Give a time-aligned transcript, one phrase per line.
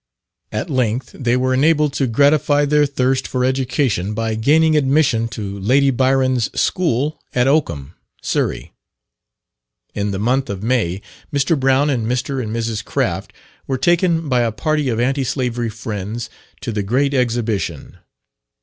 [0.51, 5.59] At length they were enabled to gratify their thirst for education by gaining admission to
[5.59, 8.73] Lady Byron's school at Oakham, Surrey.
[9.93, 11.55] In the month of May, Mr.
[11.59, 12.41] Brown and Mr.
[12.41, 12.83] and Mrs.
[12.83, 13.31] Craft
[13.67, 16.31] were taken by a party of anti slavery friends
[16.61, 17.99] to the Great Exhibition.